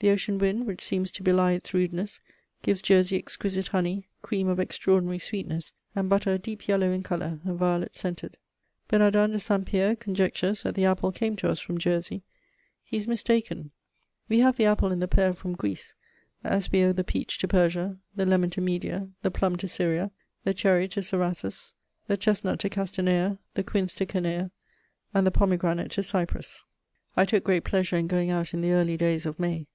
The 0.00 0.10
ocean 0.10 0.36
wind, 0.36 0.66
which 0.66 0.84
seems 0.84 1.10
to 1.12 1.22
belie 1.22 1.52
its 1.52 1.72
rudeness, 1.72 2.20
gives 2.60 2.82
Jersey 2.82 3.16
exquisite 3.16 3.68
honey, 3.68 4.06
cream 4.20 4.48
of 4.48 4.60
extraordinary 4.60 5.18
sweetness, 5.18 5.72
and 5.96 6.10
butter 6.10 6.36
deep 6.36 6.68
yellow 6.68 6.90
in 6.90 7.02
colour 7.02 7.40
and 7.42 7.58
violet 7.58 7.96
scented. 7.96 8.36
Bernardin 8.86 9.30
de 9.32 9.40
Saint 9.40 9.64
Pierre 9.64 9.96
conjectures 9.96 10.62
that 10.62 10.74
the 10.74 10.84
apple 10.84 11.10
came 11.10 11.36
to 11.36 11.48
us 11.48 11.58
from 11.58 11.78
Jersey; 11.78 12.22
he 12.84 12.98
is 12.98 13.08
mistaken: 13.08 13.70
we 14.28 14.40
have 14.40 14.58
the 14.58 14.66
apple 14.66 14.92
and 14.92 15.00
the 15.00 15.08
pear 15.08 15.32
from 15.32 15.54
Greece, 15.56 15.94
as 16.44 16.70
we 16.70 16.84
owe 16.84 16.92
the 16.92 17.02
peach 17.02 17.38
to 17.38 17.48
Persia, 17.48 17.96
the 18.14 18.26
lemon 18.26 18.50
to 18.50 18.60
Media, 18.60 19.08
the 19.22 19.30
plum 19.30 19.56
to 19.56 19.66
Syria, 19.66 20.10
the 20.44 20.52
cherry 20.52 20.86
to 20.88 21.00
Cerasus, 21.02 21.72
the 22.08 22.18
chestnut 22.18 22.58
to 22.60 22.68
Castanea, 22.68 23.38
the 23.54 23.64
quince 23.64 23.94
to 23.94 24.04
Canea, 24.04 24.50
and 25.14 25.26
the 25.26 25.30
pomegranate 25.30 25.92
to 25.92 26.02
Cyprus. 26.02 26.62
[Sidenote: 27.16 27.16
And 27.16 27.16
Jersey.] 27.16 27.16
I 27.16 27.24
took 27.38 27.44
great 27.44 27.64
pleasure 27.64 27.96
in 27.96 28.06
going 28.06 28.28
out 28.28 28.52
in 28.52 28.60
the 28.60 28.72
early 28.72 28.98
days 28.98 29.24
of 29.24 29.40
May. 29.40 29.66